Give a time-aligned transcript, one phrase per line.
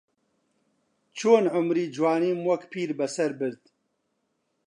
[1.17, 3.61] چۆن عومری جوانیم وەک پیربەسەر برد